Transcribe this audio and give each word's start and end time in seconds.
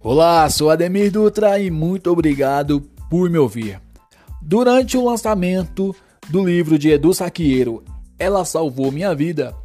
Olá, 0.00 0.48
sou 0.48 0.70
Ademir 0.70 1.10
Dutra 1.10 1.58
e 1.58 1.72
muito 1.72 2.08
obrigado 2.12 2.80
por 3.10 3.28
me 3.28 3.36
ouvir. 3.36 3.82
Durante 4.40 4.96
o 4.96 5.04
lançamento 5.04 5.94
do 6.28 6.46
livro 6.46 6.78
de 6.78 6.88
Edu 6.88 7.12
Saqueiro, 7.12 7.82
Ela 8.16 8.44
Salvou 8.44 8.92
Minha 8.92 9.12
Vida, 9.12 9.56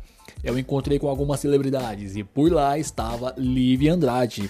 eu 0.43 0.57
encontrei 0.57 0.98
com 0.98 1.07
algumas 1.07 1.39
celebridades 1.39 2.16
e 2.16 2.23
por 2.23 2.52
lá 2.52 2.80
estava 2.80 3.35
Lívia 3.38 3.93
Andrade. 3.93 4.49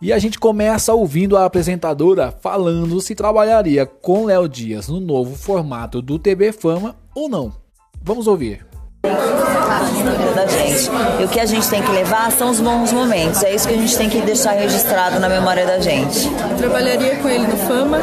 E 0.00 0.12
a 0.12 0.20
gente 0.20 0.38
começa 0.38 0.94
ouvindo 0.94 1.36
a 1.36 1.44
apresentadora 1.44 2.30
falando 2.30 3.00
se 3.00 3.16
trabalharia 3.16 3.84
com 3.86 4.26
Léo 4.26 4.48
Dias 4.48 4.86
no 4.86 5.00
novo 5.00 5.34
formato 5.34 6.00
do 6.00 6.16
TV 6.16 6.52
Fama 6.52 6.94
ou 7.12 7.28
não. 7.28 7.52
Vamos 8.00 8.28
ouvir 8.28 8.64
da 10.34 10.46
gente. 10.46 10.90
E 11.20 11.24
o 11.24 11.28
que 11.28 11.40
a 11.40 11.46
gente 11.46 11.68
tem 11.68 11.82
que 11.82 11.90
levar 11.90 12.30
são 12.32 12.50
os 12.50 12.60
bons 12.60 12.92
momentos. 12.92 13.42
É 13.42 13.54
isso 13.54 13.66
que 13.66 13.74
a 13.74 13.76
gente 13.76 13.96
tem 13.96 14.08
que 14.08 14.20
deixar 14.20 14.52
registrado 14.52 15.18
na 15.18 15.28
memória 15.28 15.66
da 15.66 15.78
gente. 15.78 16.28
Trabalharia 16.58 17.16
com 17.16 17.28
ele 17.28 17.46
no 17.46 17.56
Fama? 17.56 17.98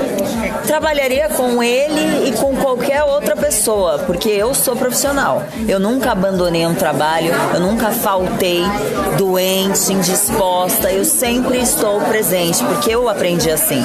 Trabalharia 0.65 1.29
com 1.29 1.61
ele 1.61 2.29
e 2.29 2.31
com 2.33 2.55
qualquer 2.55 3.03
outra 3.03 3.35
pessoa, 3.35 3.99
porque 3.99 4.29
eu 4.29 4.53
sou 4.53 4.75
profissional. 4.75 5.43
Eu 5.67 5.79
nunca 5.79 6.11
abandonei 6.11 6.65
um 6.65 6.73
trabalho, 6.73 7.33
eu 7.53 7.59
nunca 7.59 7.91
faltei 7.91 8.63
doente, 9.17 9.93
indisposta. 9.93 10.91
Eu 10.91 11.05
sempre 11.05 11.59
estou 11.59 11.99
presente, 12.01 12.63
porque 12.63 12.93
eu 12.93 13.07
aprendi 13.09 13.49
assim, 13.49 13.83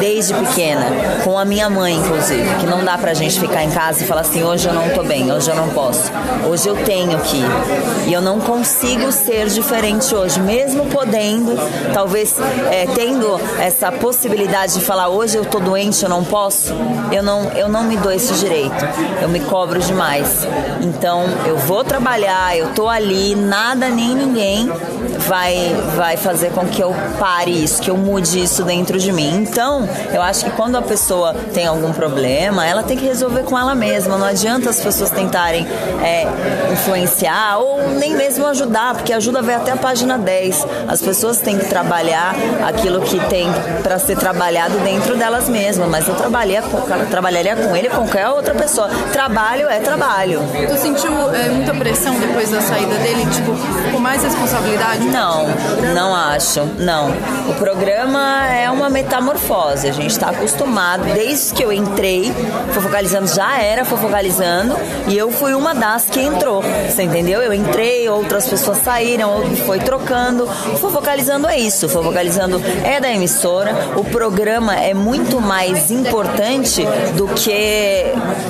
desde 0.00 0.34
pequena, 0.34 0.86
com 1.22 1.38
a 1.38 1.44
minha 1.44 1.68
mãe, 1.68 1.94
inclusive, 1.94 2.48
que 2.60 2.66
não 2.66 2.84
dá 2.84 2.96
pra 2.96 3.14
gente 3.14 3.38
ficar 3.38 3.64
em 3.64 3.70
casa 3.70 4.02
e 4.02 4.06
falar 4.06 4.22
assim: 4.22 4.42
hoje 4.42 4.68
eu 4.68 4.74
não 4.74 4.88
tô 4.90 5.02
bem, 5.02 5.30
hoje 5.32 5.50
eu 5.50 5.56
não 5.56 5.68
posso, 5.70 6.10
hoje 6.48 6.68
eu 6.68 6.76
tenho 6.84 7.18
que 7.20 7.36
ir. 7.36 8.08
E 8.08 8.12
eu 8.12 8.20
não 8.20 8.40
consigo 8.40 9.10
ser 9.12 9.46
diferente 9.48 10.14
hoje, 10.14 10.40
mesmo 10.40 10.86
podendo, 10.86 11.56
talvez 11.92 12.36
é, 12.70 12.86
tendo 12.94 13.40
essa 13.58 13.90
possibilidade 13.90 14.74
de 14.74 14.80
falar 14.80 15.08
hoje 15.08 15.36
eu 15.36 15.44
tô 15.44 15.58
doente, 15.58 16.02
eu 16.02 16.08
não 16.08 16.24
posso. 16.24 16.74
Eu 17.12 17.22
não, 17.22 17.50
eu 17.52 17.68
não 17.68 17.84
me 17.84 17.96
dou 17.96 18.12
esse 18.12 18.34
direito. 18.34 18.84
Eu 19.20 19.28
me 19.28 19.40
cobro 19.40 19.80
demais. 19.80 20.46
Então 20.82 21.24
eu 21.46 21.56
vou 21.56 21.84
trabalhar, 21.84 22.56
eu 22.56 22.68
tô 22.74 22.88
ali, 22.88 23.34
nada 23.34 23.88
nem 23.88 24.14
ninguém 24.14 24.70
vai, 25.18 25.74
vai 25.96 26.16
fazer 26.16 26.50
com 26.50 26.66
que 26.66 26.82
eu 26.82 26.94
pare 27.18 27.50
isso, 27.50 27.80
que 27.80 27.90
eu 27.90 27.96
mude 27.96 28.42
isso 28.42 28.62
dentro 28.64 28.98
de 28.98 29.12
mim. 29.12 29.36
Então, 29.36 29.88
eu 30.12 30.22
acho 30.22 30.44
que 30.44 30.50
quando 30.52 30.76
a 30.76 30.82
pessoa 30.82 31.34
tem 31.52 31.66
algum 31.66 31.92
problema, 31.92 32.66
ela 32.66 32.82
tem 32.82 32.96
que 32.96 33.04
resolver 33.04 33.42
com 33.44 33.58
ela 33.58 33.74
mesma. 33.74 34.16
Não 34.18 34.26
adianta 34.26 34.70
as 34.70 34.80
pessoas 34.80 35.10
tentarem 35.10 35.66
é, 36.02 36.26
influenciar 36.72 37.58
ou 37.58 37.88
nem 37.90 38.14
mesmo 38.14 38.46
ajudar, 38.46 38.94
porque 38.94 39.12
ajuda 39.12 39.42
vai 39.42 39.54
até 39.54 39.72
a 39.72 39.76
página 39.76 40.18
10. 40.18 40.66
As 40.88 41.00
pessoas 41.02 41.38
têm 41.38 41.58
que 41.58 41.66
trabalhar 41.66 42.34
aquilo 42.66 43.00
que 43.00 43.18
tem 43.26 43.48
para 43.82 43.98
ser 43.98 44.16
trabalhado 44.16 44.78
dentro 44.80 45.16
delas 45.16 45.48
mesmas. 45.48 45.88
Mas 45.88 46.08
eu 46.08 46.14
trabalharia 46.14 46.62
com, 46.62 46.80
trabalharia 47.10 47.56
com 47.56 47.76
ele 47.76 47.88
com 47.88 48.04
qualquer 48.04 48.28
outra 48.28 48.54
pessoa. 48.54 48.88
Trabalho 49.12 49.68
é 49.68 49.80
trabalho. 49.80 50.40
Tu 50.68 50.76
sentiu 50.76 51.10
é, 51.34 51.48
muita 51.48 51.74
pressão 51.74 52.18
depois 52.18 52.50
da 52.50 52.60
saída 52.60 52.94
dele? 52.96 53.26
Tipo, 53.30 53.52
com 53.92 53.98
mais 53.98 54.22
responsabilidade? 54.22 55.04
Não, 55.06 55.46
não 55.94 56.14
acho. 56.14 56.60
Não. 56.78 57.10
O 57.48 57.54
programa 57.54 58.46
é 58.46 58.70
uma 58.70 58.88
metamorfose. 58.90 59.88
A 59.88 59.92
gente 59.92 60.10
está 60.10 60.30
acostumado, 60.30 61.04
desde 61.14 61.54
que 61.54 61.64
eu 61.64 61.72
entrei, 61.72 62.32
fofocalizando 62.72 63.26
já 63.26 63.60
era 63.60 63.84
fofocalizando, 63.84 64.76
e 65.08 65.16
eu 65.16 65.30
fui 65.30 65.54
uma 65.54 65.74
das 65.74 66.06
que 66.14 66.20
entrou. 66.20 66.62
Você 66.62 67.02
entendeu? 67.02 67.42
Eu 67.42 67.52
entrei, 67.52 68.08
outras 68.08 68.46
pessoas 68.46 68.78
saíram, 68.78 69.42
foi 69.66 69.80
trocando. 69.80 70.44
O 70.44 70.76
fofocalizando 70.76 71.48
é 71.48 71.58
isso. 71.58 71.86
O 71.86 71.88
fofocalizando 71.88 72.62
é 72.84 73.00
da 73.00 73.10
emissora. 73.10 73.74
O 73.96 74.04
programa 74.04 74.76
é 74.76 74.94
muito 74.94 75.40
mais 75.40 75.90
importante 75.90 76.86
do 77.16 77.26
que 77.28 78.04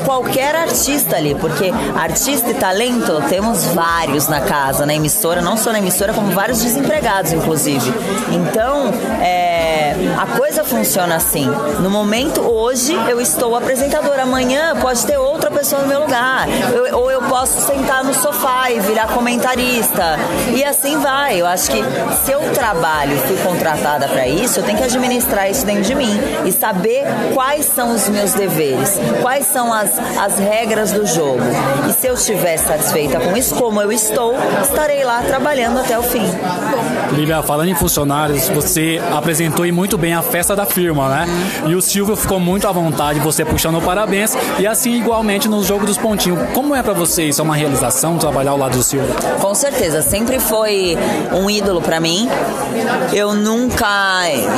qualquer 0.05 0.55
artista 0.55 1.17
ali, 1.17 1.35
porque 1.35 1.73
artista 1.97 2.51
e 2.51 2.55
talento 2.55 3.23
temos 3.31 3.65
vários 3.69 4.29
na 4.29 4.43
casa, 4.43 4.85
na 4.85 4.95
emissora, 4.95 5.41
não 5.41 5.57
só 5.57 5.73
na 5.73 5.79
emissora, 5.79 6.13
como 6.13 6.33
vários 6.33 6.63
desempregados, 6.63 7.33
inclusive. 7.33 7.91
Então, 8.31 8.93
é, 9.23 9.97
a 10.25 10.39
coisa 10.39 10.65
funciona 10.65 11.17
assim. 11.17 11.47
No 11.81 11.91
momento, 11.91 12.41
hoje, 12.41 12.95
eu 13.11 13.21
estou 13.21 13.55
apresentadora. 13.55 14.23
Amanhã 14.23 14.75
pode 14.81 15.05
ter 15.05 15.19
outra 15.19 15.51
pessoa 15.51 15.83
no 15.83 15.89
meu 15.89 16.01
lugar. 16.01 16.49
Eu, 16.73 16.99
ou 16.99 17.11
eu 17.11 17.21
posso 17.23 17.61
sentar 17.61 18.03
no 18.03 18.15
sofá 18.15 18.71
e 18.71 18.81
virar 18.81 19.09
comentarista. 19.09 20.19
E 20.57 20.65
assim 20.65 20.99
vai. 20.99 21.43
Eu 21.43 21.47
acho 21.47 21.71
que 21.71 21.83
se 22.25 22.33
eu 22.33 22.41
trabalho, 22.55 23.19
fui 23.19 23.37
contratada 23.37 24.09
para 24.09 24.27
isso, 24.27 24.61
eu 24.61 24.65
tenho 24.65 24.79
que 24.79 24.85
administrar 24.85 25.51
isso 25.51 25.67
dentro 25.67 25.83
de 25.83 25.95
mim 25.95 26.19
e 26.47 26.53
saber 26.53 27.05
quais 27.35 27.67
são 27.67 27.95
os 27.95 28.09
meus 28.09 28.33
deveres, 28.33 28.99
quais 29.21 29.45
são 29.45 29.71
as, 29.71 29.91
as 30.19 30.39
regras 30.39 30.91
do 30.91 31.05
jogo. 31.07 31.43
E 31.87 31.93
se 31.93 32.07
eu 32.07 32.15
estiver 32.15 32.57
satisfeita 32.57 33.21
com 33.21 33.37
isso, 33.37 33.55
como 33.57 33.79
eu 33.83 33.93
estou, 33.93 34.35
estarei 34.63 35.05
lá 35.05 35.21
trabalhando 35.21 35.81
até 35.81 35.99
o 35.99 36.03
fim. 36.03 36.25
Lívia, 37.13 37.43
falando 37.43 37.69
em 37.69 37.75
funcionários, 37.75 38.49
você 38.49 38.99
apresentou 39.13 39.67
muito 39.75 39.99
bem 39.99 40.14
a 40.15 40.23
festa 40.23 40.55
da 40.55 40.67
firma, 40.67 41.09
né? 41.09 41.27
E 41.67 41.75
o 41.75 41.81
Silvio 41.81 42.17
ficou 42.17 42.39
muito 42.39 42.67
à 42.67 42.73
vontade, 42.73 43.21
você 43.21 43.45
puxando 43.45 43.81
parabéns. 43.81 44.37
E 44.59 44.67
assim, 44.67 44.95
igualmente, 44.95 45.49
no 45.49 45.63
jogo 45.63 45.87
dos 45.87 45.97
pontinhos. 45.97 46.39
Como 46.53 46.75
é 46.75 46.83
para 46.83 46.93
você 46.93 47.25
isso? 47.25 47.41
É 47.41 47.45
uma 47.45 47.57
realização 47.57 48.19
trabalhar 48.19 48.53
ao 48.53 48.59
lado 48.59 48.77
do 48.77 48.83
Silvio? 48.83 49.15
Com 49.41 49.55
certeza, 49.55 50.03
sempre 50.03 50.39
foi 50.39 50.97
um 51.33 51.49
ídolo 51.51 51.81
para 51.81 52.01
mim. 52.01 52.29
Eu 53.13 53.35
nunca 53.35 53.87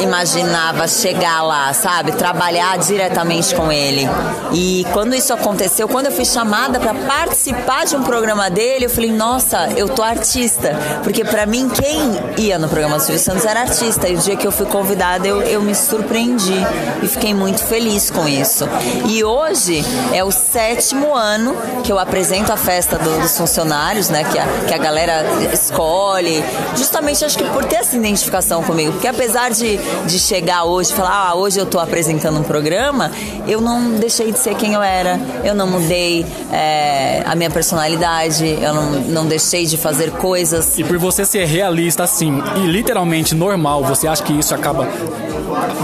imaginava 0.03 0.89
chegar 0.89 1.43
lá, 1.43 1.73
sabe? 1.73 2.13
Trabalhar 2.13 2.79
diretamente 2.79 3.55
com 3.55 3.71
ele. 3.71 4.09
E 4.53 4.87
quando 4.93 5.15
isso 5.15 5.33
aconteceu, 5.33 5.89
quando 5.89 6.07
eu 6.07 6.13
fui 6.13 6.25
chamada 6.25 6.79
para 6.81 6.95
participar 6.95 7.85
de 7.85 7.97
um 7.97 8.03
programa 8.03 8.49
dele, 8.49 8.87
eu 8.87 8.91
falei, 8.91 9.13
nossa, 9.13 9.69
eu 9.77 9.89
tô 9.89 10.03
artista. 10.03 10.77
Porque 11.03 11.25
para 11.25 11.47
mim, 11.47 11.69
quem 11.69 12.45
ia 12.45 12.59
no 12.59 12.69
programa 12.69 12.97
do 12.97 13.03
Silvio 13.03 13.23
Santos 13.23 13.45
era 13.45 13.61
artista. 13.61 14.09
E 14.09 14.15
o 14.15 14.19
dia 14.19 14.37
que 14.37 14.47
eu 14.47 14.53
fui 14.53 14.67
convidada, 14.67 15.27
eu, 15.27 15.36
eu 15.43 15.63
me 15.63 15.75
surpreendi 15.75 16.61
e 17.03 17.09
fiquei 17.09 17.35
muito 17.35 17.63
feliz 17.65 18.11
com 18.11 18.29
isso. 18.29 18.69
E 19.09 19.23
hoje 19.25 19.85
é 20.13 20.23
o 20.25 20.31
sétimo 20.31 21.15
ano 21.15 21.55
que 21.83 21.93
eu 21.93 21.99
apresento 21.99 22.53
a 22.53 22.57
festa 22.57 22.99
do, 22.99 23.21
dos 23.21 23.37
funcionários, 23.37 24.09
né? 24.09 24.25
Que 24.25 24.39
a, 24.39 24.47
que 24.67 24.75
a 24.75 24.79
galera 24.79 25.25
escolhe. 25.53 26.43
Justamente 26.77 27.25
acho 27.25 27.39
que 27.39 27.45
por 27.45 27.65
ter 27.65 27.77
essa 27.77 27.97
identificação 27.97 28.63
comigo. 28.63 28.93
Porque 28.93 29.09
apesar 29.09 29.51
de, 29.51 29.79
de 30.07 30.19
chegar 30.19 30.65
hoje 30.65 30.93
e 30.93 30.95
falar, 30.95 31.29
ah, 31.29 31.35
hoje 31.35 31.59
eu 31.59 31.65
estou 31.65 31.81
apresentando 31.81 32.39
um 32.39 32.43
programa, 32.43 33.11
eu 33.47 33.61
não 33.61 33.93
deixei 33.93 34.33
de 34.33 34.39
ser 34.39 34.55
quem 34.57 34.75
eu 34.75 34.83
era. 34.83 35.19
Eu 35.45 35.55
não 35.55 35.67
mudei 35.67 36.25
é, 36.53 37.23
a 37.27 37.35
minha 37.35 37.51
personalidade, 37.51 38.47
eu 38.61 38.75
não, 38.75 38.91
não 39.03 39.27
deixei 39.27 39.67
de 39.67 39.77
fazer 39.77 40.11
coisas. 40.13 40.79
E 40.79 40.85
por 40.85 40.99
você 40.99 41.25
ser 41.25 41.45
realista 41.45 42.05
assim 42.05 42.43
e 42.57 42.67
literalmente 42.67 43.35
normal, 43.35 43.85
você 43.85 44.07
acha 44.07 44.23
que 44.23 44.33
isso 44.33 44.55
acaba 44.55 44.87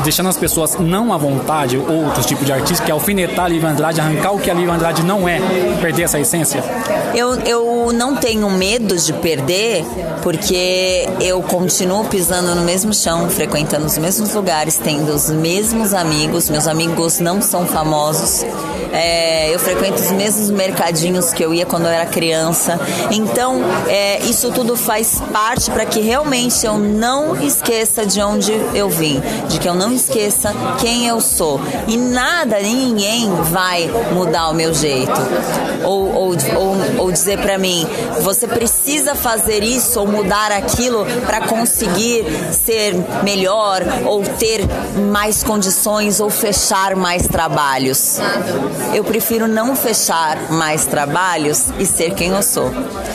deixando 0.05 0.29
as 0.29 0.37
pessoas 0.37 0.77
não 0.79 1.13
à 1.13 1.17
vontade, 1.17 1.77
outros 1.77 2.27
tipos 2.27 2.45
de 2.47 2.53
artistas, 2.53 2.81
que 2.81 2.91
é 2.91 2.95
alfinetar 2.95 3.47
a 3.47 3.49
Lívia 3.49 3.69
Andrade, 3.69 4.01
arrancar 4.01 4.33
o 4.33 4.39
que 4.39 4.51
a 4.51 4.55
Lívia 4.55 4.75
Andrade 4.75 5.03
não 5.03 5.29
é, 5.29 5.41
perder 5.81 6.03
essa 6.03 6.19
essência? 6.19 6.63
Eu, 7.15 7.35
eu 7.41 7.93
não 7.93 8.17
tenho 8.17 8.49
medo 8.51 8.97
de 8.97 9.13
perder, 9.13 9.85
porque 10.23 11.09
eu 11.21 11.43
continuo 11.43 12.05
pisando 12.05 12.55
no 12.55 12.63
mesmo 12.63 12.95
chão, 12.95 13.29
frequentando 13.29 13.87
os 13.87 13.99
mesmos 13.99 14.33
lugares, 14.35 14.79
tendo 14.83 15.13
os 15.13 15.31
mesmos 15.31 15.93
amigos. 15.93 16.49
Meus 16.49 16.67
amigos 16.67 17.21
não 17.21 17.43
são 17.43 17.67
famosos. 17.67 18.45
É, 18.93 19.53
eu 19.55 19.59
frequento 19.59 20.01
os 20.01 20.13
mesmos 20.13 20.51
mercadinhos 20.51 21.33
que 21.33 21.43
eu 21.43 21.53
ia 21.53 21.65
quando 21.65 21.85
eu 21.85 21.91
era 21.91 22.07
criança. 22.07 22.79
Então, 23.11 23.61
é, 23.89 24.21
isso 24.21 24.51
tudo 24.53 24.77
faz 24.77 25.21
parte 25.33 25.71
para 25.71 25.85
que 25.85 26.01
realmente 26.01 26.65
eu 26.65 26.79
não 26.79 27.41
esqueça 27.43 28.05
de 28.07 28.21
onde 28.21 28.53
eu 28.75 28.89
vim, 28.89 29.21
de 29.49 29.59
que 29.63 29.69
eu 29.69 29.75
não 29.75 29.93
esqueça 29.93 30.53
quem 30.81 31.07
eu 31.07 31.21
sou. 31.21 31.61
E 31.87 31.97
nada, 31.97 32.59
ninguém 32.59 33.33
vai 33.45 33.89
mudar 34.13 34.49
o 34.49 34.55
meu 34.55 34.75
jeito. 34.75 35.13
Ou, 35.85 36.13
ou, 36.13 36.31
ou, 36.31 36.77
ou 36.99 37.13
dizer 37.13 37.39
para 37.39 37.57
mim, 37.57 37.87
você 38.21 38.49
precisa 38.49 39.15
fazer 39.15 39.63
isso 39.63 40.01
ou 40.01 40.07
mudar 40.07 40.51
aquilo 40.51 41.07
para 41.25 41.47
conseguir 41.47 42.25
ser 42.53 42.95
melhor 43.23 43.83
ou 44.05 44.23
ter 44.25 44.63
mais 45.11 45.45
condições 45.45 46.19
ou 46.19 46.29
fechar 46.29 46.97
mais 46.97 47.29
trabalhos. 47.29 48.19
Eu 48.93 49.05
prefiro 49.05 49.47
não 49.47 49.77
fechar 49.77 50.51
mais 50.51 50.87
trabalhos 50.87 51.69
e 51.79 51.87
ser 51.87 52.15
quem 52.15 52.31
eu 52.31 52.43
sou. 52.43 52.71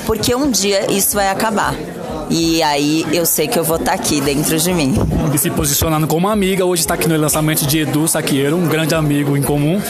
Porque 0.06 0.34
um 0.34 0.50
dia 0.50 0.90
isso 0.92 1.16
vai 1.16 1.30
acabar. 1.30 1.76
E 2.30 2.62
aí 2.62 3.06
eu 3.14 3.26
sei 3.26 3.48
que 3.48 3.58
eu 3.58 3.64
vou 3.64 3.78
estar 3.78 3.92
tá 3.92 3.98
aqui 3.98 4.20
dentro 4.20 4.58
de 4.58 4.74
mim. 4.74 4.96
E 5.34 5.38
se 5.38 5.50
posicionando 5.50 6.08
como 6.08 6.28
amiga, 6.28 6.66
hoje 6.66 6.82
está 6.82 6.94
aqui 6.96 7.08
no 7.08 7.18
lançamento 7.18 7.66
de 7.66 7.80
Edu 7.80 8.08
Saqueiro, 8.08 8.58
um 8.58 8.68
grande 8.68 8.94
amigo 8.94 9.38
em 9.38 9.42
comum. 9.42 9.82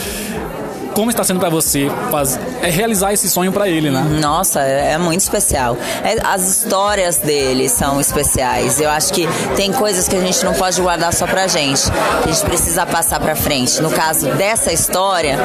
Como 0.98 1.12
está 1.12 1.22
sendo 1.22 1.38
para 1.38 1.48
você 1.48 1.88
faz, 2.10 2.40
é 2.60 2.68
realizar 2.68 3.12
esse 3.12 3.30
sonho 3.30 3.52
para 3.52 3.68
ele, 3.68 3.88
né? 3.88 4.02
Nossa, 4.20 4.62
é, 4.62 4.94
é 4.94 4.98
muito 4.98 5.20
especial. 5.20 5.76
É, 6.02 6.16
as 6.24 6.48
histórias 6.48 7.18
dele 7.18 7.68
são 7.68 8.00
especiais. 8.00 8.80
Eu 8.80 8.90
acho 8.90 9.12
que 9.12 9.28
tem 9.54 9.72
coisas 9.72 10.08
que 10.08 10.16
a 10.16 10.20
gente 10.20 10.44
não 10.44 10.54
pode 10.54 10.82
guardar 10.82 11.14
só 11.14 11.24
pra 11.24 11.46
gente, 11.46 11.82
que 12.24 12.30
a 12.30 12.32
gente 12.32 12.44
precisa 12.44 12.84
passar 12.84 13.20
pra 13.20 13.36
frente. 13.36 13.80
No 13.80 13.92
caso 13.92 14.28
dessa 14.30 14.72
história, 14.72 15.38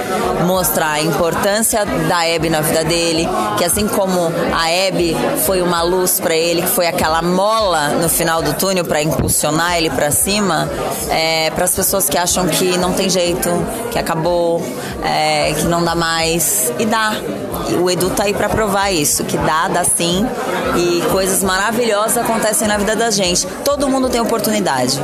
mostrar 0.44 0.94
a 0.94 1.01
importância 1.03 1.85
da 1.85 2.27
Hebe 2.27 2.50
na 2.50 2.61
vida 2.61 2.83
dele, 2.83 3.29
que 3.55 3.63
assim 3.63 3.88
como 3.88 4.31
a 4.51 4.71
Hebe 4.71 5.15
foi 5.45 5.61
uma 5.61 5.83
luz 5.83 6.19
para 6.19 6.35
ele, 6.35 6.63
que 6.63 6.69
foi 6.69 6.88
aquela 6.88 7.21
mola 7.21 7.89
no 7.89 8.09
final 8.09 8.41
do 8.41 8.55
túnel 8.55 8.85
para 8.85 9.03
impulsionar 9.03 9.77
ele 9.77 9.91
para 9.91 10.09
cima, 10.09 10.67
é, 11.11 11.51
para 11.51 11.65
as 11.65 11.75
pessoas 11.75 12.09
que 12.09 12.17
acham 12.17 12.47
que 12.47 12.75
não 12.75 12.94
tem 12.94 13.07
jeito, 13.07 13.50
que 13.91 14.00
acabou, 14.00 14.63
é, 15.44 15.54
que 15.54 15.66
não 15.66 15.84
dá 15.84 15.95
mais. 15.95 16.72
E 16.80 16.86
dá. 16.86 17.13
O 17.81 17.90
Edu 17.90 18.10
tá 18.10 18.24
aí 18.24 18.34
para 18.34 18.50
provar 18.50 18.92
isso, 18.92 19.24
que 19.24 19.38
dá, 19.38 19.68
dá 19.68 19.84
sim. 19.84 20.25
E 20.75 21.01
coisas 21.12 21.44
maravilhosas 21.44 22.18
acontecem 22.18 22.68
na 22.68 22.78
vida 22.78 22.95
da 22.95 23.12
gente. 23.12 23.45
Todo 23.63 23.90
mundo 23.90 24.10
tem 24.10 24.22
oportunidade. 24.22 25.01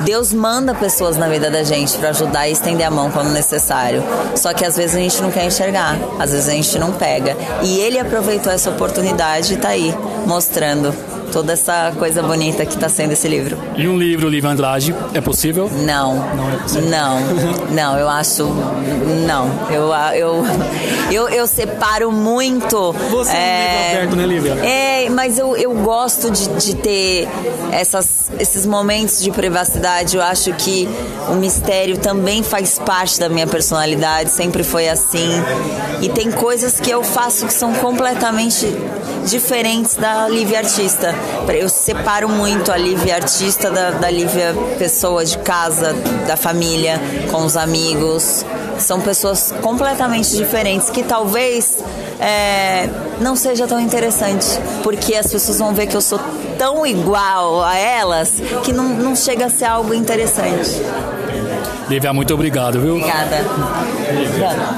Deus 0.00 0.32
manda 0.32 0.74
pessoas 0.74 1.16
na 1.16 1.26
vida 1.28 1.50
da 1.50 1.62
gente 1.62 1.96
para 1.96 2.10
ajudar 2.10 2.48
e 2.48 2.52
estender 2.52 2.86
a 2.86 2.90
mão 2.90 3.10
quando 3.10 3.30
necessário. 3.30 4.02
Só 4.34 4.52
que 4.52 4.64
às 4.64 4.76
vezes 4.76 4.94
a 4.94 5.00
gente 5.00 5.20
não 5.22 5.30
quer 5.30 5.44
enxergar, 5.44 5.96
às 6.18 6.32
vezes 6.32 6.48
a 6.48 6.52
gente 6.52 6.78
não 6.78 6.92
pega. 6.92 7.36
E 7.62 7.80
ele 7.80 7.98
aproveitou 7.98 8.52
essa 8.52 8.70
oportunidade 8.70 9.54
e 9.54 9.56
tá 9.56 9.68
aí, 9.68 9.94
mostrando 10.26 10.94
toda 11.36 11.52
essa 11.52 11.92
coisa 11.98 12.22
bonita 12.22 12.64
que 12.64 12.72
está 12.72 12.88
sendo 12.88 13.12
esse 13.12 13.28
livro. 13.28 13.58
E 13.76 13.86
um 13.86 13.98
livro, 13.98 14.26
Livro 14.26 14.48
Andrade, 14.48 14.94
é 15.12 15.20
possível? 15.20 15.70
Não. 15.70 16.14
Não 16.34 16.50
é 16.50 16.56
possível. 16.56 16.88
Não. 16.88 17.20
não, 17.72 17.98
eu 17.98 18.08
acho. 18.08 18.44
Não. 19.26 19.50
Eu, 19.70 19.92
eu, 20.14 20.44
eu, 21.12 21.28
eu 21.28 21.46
separo 21.46 22.10
muito. 22.10 22.94
Você 23.10 23.36
é, 23.36 23.36
é 23.36 23.68
um 23.68 23.68
livro 23.68 23.98
aberto, 23.98 24.16
né, 24.16 24.26
Lívia? 24.26 24.52
É, 24.64 25.10
mas 25.10 25.38
eu, 25.38 25.54
eu 25.58 25.74
gosto 25.74 26.30
de, 26.30 26.48
de 26.48 26.74
ter 26.74 27.28
essas, 27.70 28.30
esses 28.40 28.64
momentos 28.64 29.22
de 29.22 29.30
privacidade. 29.30 30.16
Eu 30.16 30.22
acho 30.22 30.54
que 30.54 30.88
o 31.28 31.34
mistério 31.34 31.98
também 31.98 32.42
faz 32.42 32.78
parte 32.78 33.20
da 33.20 33.28
minha 33.28 33.46
personalidade, 33.46 34.30
sempre 34.30 34.64
foi 34.64 34.88
assim. 34.88 35.28
E 36.00 36.08
tem 36.08 36.32
coisas 36.32 36.80
que 36.80 36.90
eu 36.90 37.04
faço 37.04 37.44
que 37.44 37.52
são 37.52 37.74
completamente 37.74 38.66
diferentes 39.26 39.96
da 39.96 40.28
Lívia 40.28 40.60
artista. 40.60 41.14
Eu 41.48 41.68
separo 41.68 42.28
muito 42.28 42.70
a 42.70 42.76
Lívia 42.76 43.14
artista 43.14 43.70
da, 43.70 43.92
da 43.92 44.10
Lívia 44.10 44.54
pessoa 44.78 45.24
de 45.24 45.38
casa, 45.38 45.94
da 46.26 46.36
família, 46.36 47.00
com 47.30 47.44
os 47.44 47.56
amigos. 47.56 48.44
São 48.78 49.00
pessoas 49.00 49.52
completamente 49.62 50.36
diferentes 50.36 50.90
que 50.90 51.02
talvez 51.02 51.78
é, 52.20 52.88
não 53.20 53.34
seja 53.36 53.66
tão 53.66 53.80
interessante, 53.80 54.46
porque 54.82 55.14
as 55.14 55.30
pessoas 55.30 55.58
vão 55.58 55.72
ver 55.72 55.86
que 55.86 55.96
eu 55.96 56.00
sou 56.00 56.20
tão 56.58 56.86
igual 56.86 57.62
a 57.62 57.76
elas 57.76 58.34
que 58.64 58.72
não, 58.72 58.88
não 58.88 59.16
chega 59.16 59.46
a 59.46 59.50
ser 59.50 59.66
algo 59.66 59.94
interessante. 59.94 60.70
Lívia, 61.88 62.12
muito 62.12 62.34
obrigado, 62.34 62.80
viu? 62.80 62.96
Obrigada. 62.96 63.36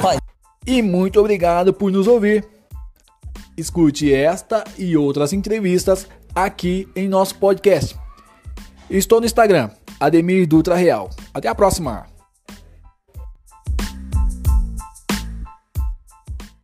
Pode. 0.03 0.19
E 0.67 0.83
muito 0.83 1.19
obrigado 1.19 1.73
por 1.73 1.91
nos 1.91 2.07
ouvir. 2.07 2.45
Escute 3.57 4.13
esta 4.13 4.63
e 4.77 4.97
outras 4.97 5.33
entrevistas 5.33 6.07
aqui 6.45 6.89
em 6.95 7.09
nosso 7.09 7.37
podcast. 7.37 7.97
Estou 8.91 9.21
no 9.21 9.27
Instagram, 9.27 9.71
Ademir 10.01 10.47
Dutra 10.47 10.75
Real. 10.75 11.11
Até 11.35 11.49
a 11.49 11.55
próxima! 11.55 12.18